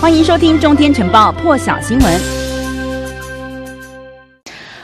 [0.00, 2.47] 欢迎收听《中天晨报》破晓新闻。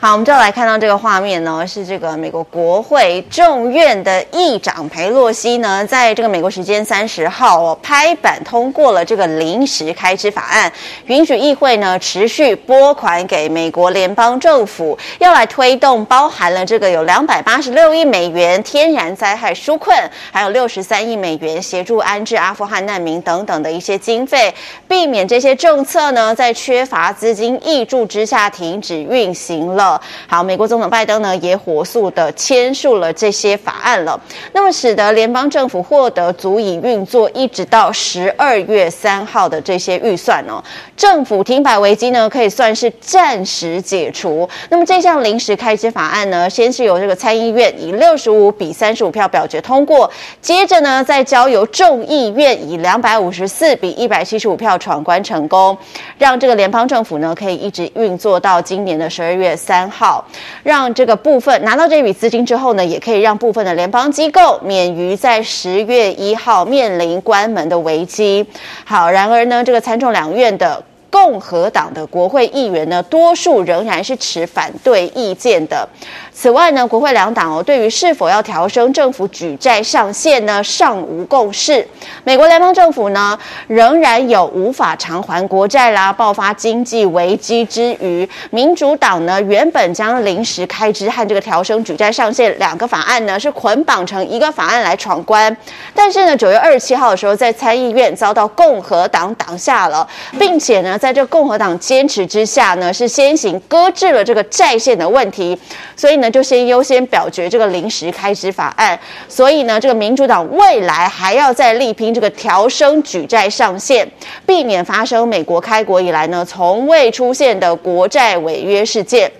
[0.00, 10.72] 好，我们就来看到这个画面呢，是这个美国国会众院的议长裴洛西呢，在这个美国时间三十号哦，拍板通过了这个临时开支法案，
[11.06, 19.92] 允许议会呢持续拨款给美国联邦政府，要来推动包含了这个有两百八十六亿美元天然灾害纾困，
[20.30, 24.54] 还有六十三亿美元协助安置阿富汗难民等等的一些经费，
[24.86, 29.87] 避免这些政策呢在缺乏资金挹注之下停止运行了。
[30.26, 34.20] 好，美国总统拜登呢也火速的签署了这些法案了，
[34.52, 40.62] 那么使得联邦政府获得足以运作一直到十二月三号的这些预算哦，
[40.96, 44.48] 政府停摆危机呢可以算是暂时解除。
[44.70, 55.76] 那么这项临时开支法案呢，先是由这个参议院以六十五比三十五票表决通过，接着呢再交由众议院以两百五十四比一百七十五票闯关成功，
[56.16, 59.77] 让这个联邦政府呢可以一直运作到今年的十二月三。
[59.78, 60.26] 三号，
[60.64, 68.44] 让这个部分拿到这笔资金之后呢，也可以让部分的联邦机构免于在十月一号面临关门的危机。
[68.84, 70.82] 好，然而呢，这个参众两院的。
[71.10, 75.88] 共和党的国会议员呢，多数仍然是持反对意见的。
[76.32, 81.86] 此外呢，国会两党哦，对于是否要调升政府举债上限呢，尚无共识。
[82.24, 95.54] 美国联邦政府呢，仍然有无法偿还国债啦、爆发经济危机之余，民主党呢，原本将临时开支和这个调升举债上限两个法案呢，是捆绑成一个法案来闯关。
[95.94, 100.06] 但是呢，九月二十七号的时候，在参议院遭到共和党挡下了，
[100.38, 100.97] 并且呢。
[100.98, 105.56] 在这共和党坚持之下呢，是先行搁置了这个债券的问题，
[105.96, 108.98] 所以呢，就先优先表决这个临时开支法案。
[109.28, 114.06] 所以呢，这个民主党未来还要再力拼这个调升举债上限，
[114.44, 119.30] 避免发生美国开国以来呢从未出现的国债违约事件。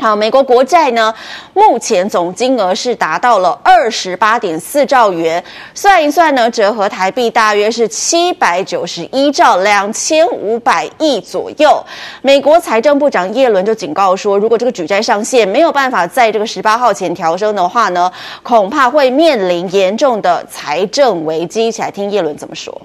[0.00, 1.12] 好，美国国债呢，
[1.54, 5.42] 目前总金额是达到了二十八点四兆元，
[5.74, 11.84] 算一算呢，折合台币大约是七百九十一兆两千五百亿左右。
[12.22, 18.08] 美国财政部长耶伦就警告说，如果这个举债上限没有办法在这个十八号前调升的话呢，
[18.44, 21.66] 恐怕会面临严重的财政危机。
[21.66, 22.80] 一起来听耶伦怎么说。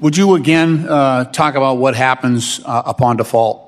[0.00, 3.58] Would you again, uh, talk about what happens, uh, upon default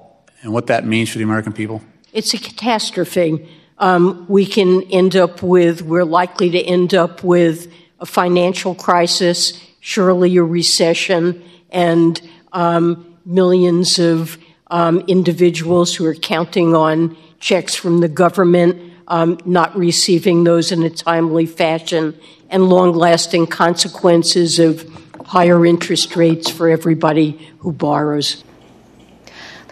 [0.43, 1.81] and what that means for the American people?
[2.13, 3.49] It's a catastrophe.
[3.79, 9.61] Um, we can end up with, we're likely to end up with a financial crisis,
[9.81, 12.21] surely a recession, and
[12.53, 14.39] um, millions of
[14.71, 20.83] um, individuals who are counting on checks from the government um, not receiving those in
[20.83, 22.19] a timely fashion,
[22.49, 24.87] and long lasting consequences of
[25.27, 28.45] higher interest rates for everybody who borrows.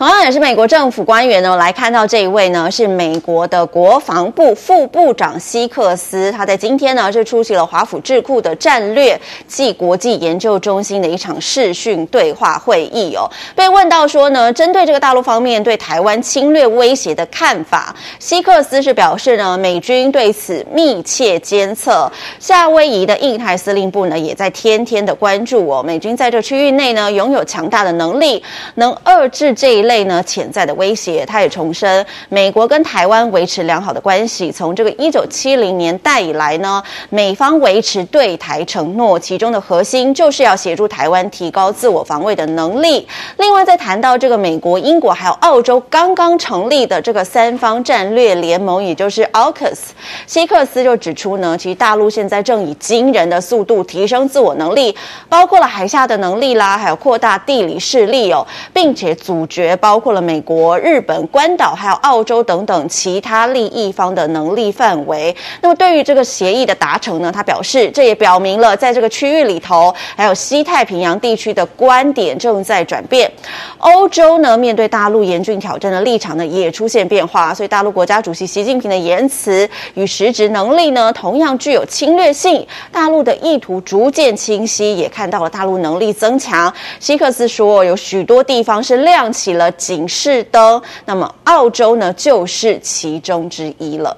[0.01, 6.33] 同样也是美国政府官员呢，来看到这一位呢，是美国的国防部副部长希克斯。
[6.33, 13.29] 他在今天呢，是出席了华府智库的战略暨国际研究中心的一场视讯对话会议哦。
[13.55, 22.11] 被问到说呢，针对这个大陆方面对台湾侵略威胁的看法，希克斯是表示呢，美军对此密切监测。
[22.39, 25.83] 夏威夷的印太司令部呢，也在天天的关注哦。
[25.83, 28.43] 美军在这区域内呢，拥有强大的能力，
[28.77, 30.01] 能遏制这一类。
[30.01, 34.51] 呢潜在的威胁，他也重申，美国跟台湾维持良好的关系。
[34.51, 43.07] 从这个一九七零年代以来呢，美方维持对台承诺，其中的核心就是要协助台湾提高自我防卫的能力。
[43.37, 49.79] 另外，在谈到这个美国、英国还有澳洲刚刚成立的这个三方战略联盟，也就是 AUKUS，
[50.27, 54.97] 希克斯就指出呢，其实大陆现在正以惊人的速度提升自我能力，
[55.29, 59.77] 包括了海下的能力啦，还有扩大地理势力哦，并且阻绝。
[59.81, 65.35] 包括了美国、日本、关岛，还有澳洲等等其他利益方的能力范围。
[65.63, 73.31] 那么，对于这个协议的达成呢，他表示，这也表明了在这个区域里头，还有西太平洋地区的观点正在转变。
[73.79, 77.55] 欧洲呢，面对大陆严峻挑战的立场呢，也出现变化。
[77.55, 82.67] 所以，大陆国家主席习近平的言辞与实质能力呢，同样具有侵略性。
[82.93, 86.73] 大陆的意图逐渐清晰，也看到了大陆能力增强。
[86.99, 94.17] 希克斯说，有许多地方是亮起了警示灯，那么澳洲呢，就是其中之一了。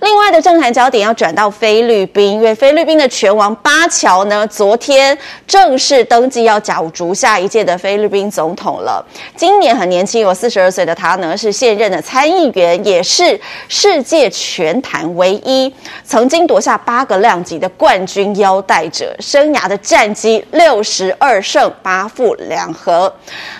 [0.00, 5.16] 另外的政坛焦点要转到菲律宾，因为菲律宾的拳王巴乔呢，昨天
[5.46, 9.04] 正式登记要角逐下一届的菲律宾总统了。
[9.36, 13.38] 今年很年轻，有四十二岁的他呢，是现任的参议员，也是
[13.68, 15.72] 世界拳坛唯一
[16.04, 23.12] 曾经夺下八个量级的冠军腰带者，生涯的战绩六十二胜八负两和。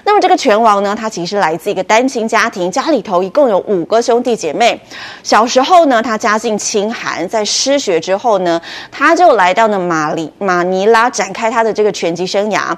[0.04, 4.80] 那么这个拳王呢，他其实来自一个单亲家庭，家里头一共有五个兄弟姐妹。
[5.22, 8.60] 小时候呢，他家境清寒，在失学之后呢，
[8.90, 12.76] 他就来到了马里马尼拉展开他的这个拳击生涯。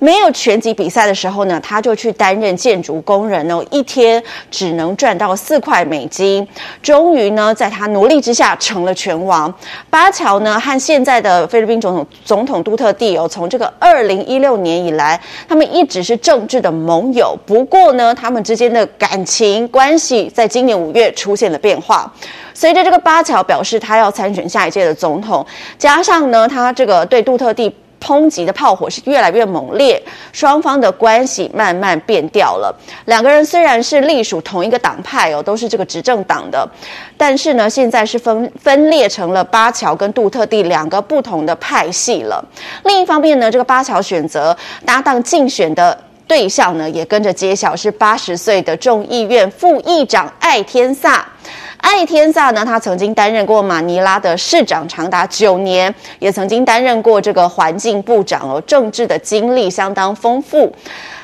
[0.00, 6.46] 没有拳击比赛的时候呢，他就去担任建筑工人哦，一天只能赚到四块美金。
[6.82, 9.52] 终于呢，在他努力之下成了拳王。
[9.88, 17.36] 巴乔呢，和现在的菲律宾总统总统杜特地哦，从这个二零一六年以来，他们一直是政治的盟友。
[17.46, 22.12] 不过呢，他们之间的感情关系在今年五月出现了变化。
[22.56, 25.44] 随着这个巴乔表示他要参选下一届的总统，
[25.76, 27.70] 加上呢，他这个对杜特地
[28.00, 32.74] 抨击的炮火是越来越猛烈，双方的关系慢慢变调了。
[33.04, 36.66] 两个人虽然是隶属同一个党派哦，都是这个执政党的，
[37.18, 42.42] 但是呢，现在是分分裂成了巴乔跟杜特地两个不同的派系了。
[42.84, 44.56] 另一方面呢，这个巴乔选择
[44.86, 51.26] 搭档竞选的对象呢，也跟着揭晓，是八十岁的众议院副议长艾天萨。
[51.88, 60.70] 艾天萨呢，他曾经担任过马尼拉的市长长达九年，也曾经担任过这个环境部长哦，政治的经历相当丰富。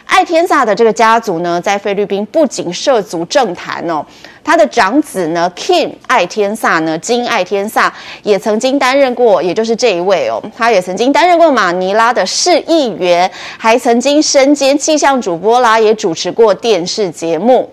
[0.06, 4.06] 艾天萨的这个家族呢，在菲律宾不仅涉足政坛哦，
[4.44, 7.92] 他的长子呢，King 艾天萨呢，金艾天萨
[8.22, 17.68] 也曾经担任过，也就是这一位哦，他也曾经担任过马尼拉的市议员，还曾经身兼气象主播啦，也主持过电视节目。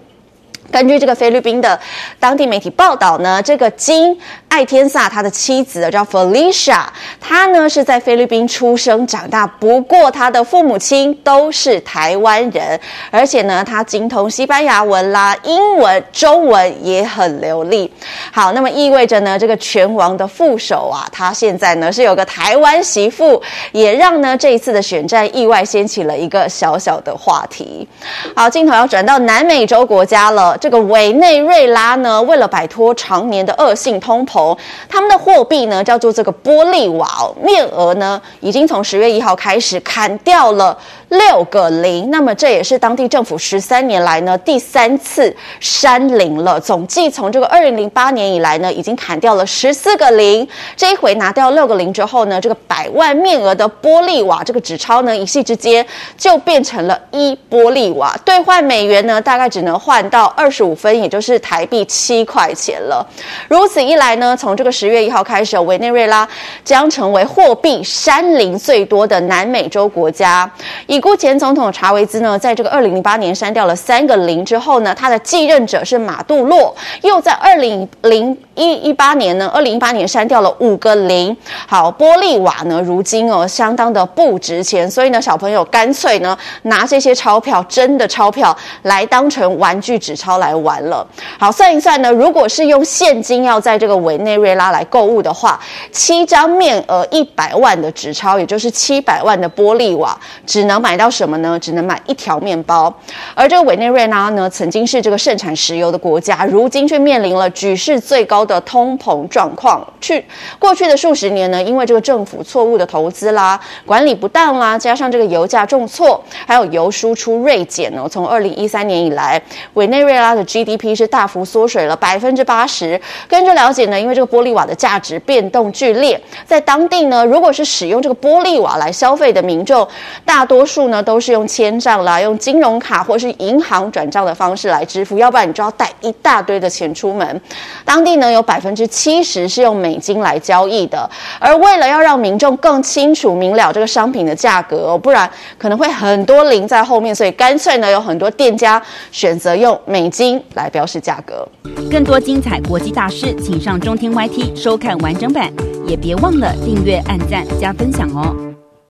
[0.71, 1.79] 根据这个菲律宾的
[2.19, 4.17] 当地媒体报道呢，这个金
[4.47, 6.83] 艾天萨他的妻子叫 Felicia，
[7.19, 12.79] 他呢是在菲律宾出生长大，不过他的父母亲都是台湾人，
[13.09, 17.91] 而且呢他精通西班牙文啦、英文、中文也很流利。
[18.31, 27.87] 好，那么意味着呢这个拳王的副手啊，他现在呢是有个台湾媳妇，也让呢这一次的选战意外掀起了一个小小的话题。
[28.35, 30.57] 好，镜头要转到南美洲国家了。
[30.59, 34.57] 这个委内瑞拉呢，为了摆脱常年的恶性通膨，
[34.87, 40.77] 他们的货币呢叫做这个玻利瓦，面额呢已经从十月一号开始砍掉了
[41.09, 42.11] 六个零。
[42.11, 46.59] 那么这也是当地政府十三年来呢第三次山林了。
[46.59, 50.47] 总计从这个二零零八年以来呢，已经砍掉了十四个零。
[50.75, 55.85] 这一回拿掉六个零之后呢，这个百万面额的玻利瓦这个纸钞呢，一夕之间
[56.17, 60.49] 就变成了一玻利瓦，兑换美元呢，大概只能换到二。
[60.51, 63.07] 十五分，也就是台币七块钱了。
[63.47, 66.27] 如此一来呢，从这个十月一号开始，委内瑞拉
[66.65, 70.51] 将成为货币山林最多的南美洲国家。
[70.99, 81.33] 已故前总统查韦兹呢，在这个二零零八年删掉了三个零之后呢，他的继任者是马杜洛，又在二零零一一八年呢，二零一八年删掉了五个零。
[81.65, 90.37] 好，玻利瓦呢，如今哦，相当的不值钱，所以呢，小朋友干脆呢，拿这些钞票，真的钞票来当成玩具纸钞。
[90.39, 91.07] 来玩了，
[91.39, 95.57] 好，算一算呢，如果是用现金要在这个委内瑞拉来购物的话，
[95.91, 101.59] 七张面额一百万的纸钞，也就是七百万的玻利瓦，只能买买到什么呢？
[101.59, 102.91] 只能买一条面包。
[103.35, 109.85] 而这个委内瑞拉呢，曾经是这个盛产石油的国家，如今却面临了举世最高的通膨状况。
[110.01, 110.25] 去
[110.57, 119.39] 过去的数十年呢，因为这个政府错误的投资啦、管理不当啦，加上这个油价重挫，还有油输出锐减呢，从二零一三年以来，
[119.75, 120.29] 委内瑞拉。
[120.29, 122.99] 的 GDP 是大幅缩水了百分之八十。
[123.27, 129.85] 根据了解呢，因为这个玻利瓦的价值变动剧烈，在当地呢，如果是使用这个玻利瓦来消费的民众，
[130.23, 137.41] 大多数呢都是用签账啦、用金融卡或是银行转账的方式来支付，要不然你就要带一大堆的钱出门。
[137.83, 141.09] 当地呢有百分之七十是用美金来交易的，
[141.39, 148.81] 而为了要让民众更清楚明了这个商品的价格哦，不然可能会很多零在后面，所以干脆呢有很多店家
[149.11, 150.41] 选择用美金。
[150.53, 151.47] 来标示价格。
[151.89, 155.51] 更多精彩国际大师，请上中天 YT 收看完整版，
[155.87, 158.48] 也别忘了订阅、按赞、加分享哦。